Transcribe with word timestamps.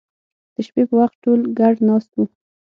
د 0.53 0.55
شپې 0.65 0.83
په 0.89 0.95
وخت 1.01 1.17
ټول 1.23 1.39
ګډ 1.59 1.75
ناست 1.89 2.09
وو 2.13 2.25